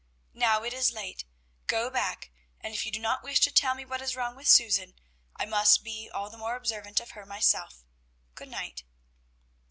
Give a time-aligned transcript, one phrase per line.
[0.33, 1.25] Now it is late;
[1.67, 4.47] go back, and if you do not wish to tell me what is wrong with
[4.47, 4.95] Susan,
[5.35, 7.83] I must be all the more observant of her myself.
[8.33, 8.83] Good night."